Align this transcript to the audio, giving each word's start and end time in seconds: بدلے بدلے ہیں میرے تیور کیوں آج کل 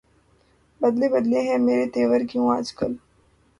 بدلے 0.81 1.09
بدلے 1.09 1.41
ہیں 1.41 1.57
میرے 1.57 1.85
تیور 1.93 2.21
کیوں 2.29 2.49
آج 2.57 2.73
کل 2.73 2.93